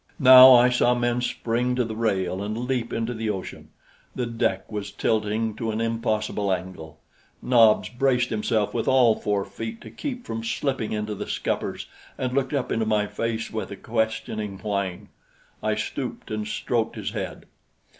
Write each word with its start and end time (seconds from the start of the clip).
Now 0.17 0.53
I 0.55 0.69
saw 0.71 0.95
men 0.95 1.21
spring 1.21 1.75
to 1.75 1.85
the 1.85 1.95
rail 1.95 2.41
and 2.41 2.57
leap 2.65 2.91
into 2.91 3.13
the 3.13 3.29
ocean. 3.29 3.69
The 4.15 4.25
deck 4.25 4.71
was 4.71 4.89
tilting 4.89 5.53
to 5.57 5.69
an 5.69 5.79
impossible 5.79 6.51
angle. 6.51 6.97
Nobs 7.39 7.87
braced 7.89 8.29
himself 8.31 8.73
with 8.73 8.87
all 8.87 9.13
four 9.13 9.45
feet 9.45 9.79
to 9.81 9.91
keep 9.91 10.25
from 10.25 10.43
slipping 10.43 10.91
into 10.91 11.13
the 11.13 11.27
scuppers 11.27 11.85
and 12.17 12.33
looked 12.33 12.51
up 12.51 12.71
into 12.71 12.87
my 12.87 13.05
face 13.05 13.51
with 13.51 13.69
a 13.69 13.75
questioning 13.77 14.57
whine. 14.57 15.09
I 15.61 15.75
stooped 15.75 16.31
and 16.31 16.47
stroked 16.47 16.95
his 16.95 17.11
head. 17.11 17.45